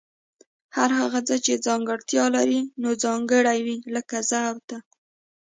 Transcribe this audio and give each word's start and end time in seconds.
هر 0.77 0.89
هغه 0.99 1.19
څه 1.27 1.35
چي 1.45 1.53
ځانګړتیا 1.65 2.23
لري 2.35 2.61
نو 2.81 2.89
ځانګړي 3.03 3.59
وي 3.65 3.77
لکه 3.95 4.17
زه 4.29 4.39
او 4.49 4.57
ته 4.67 4.77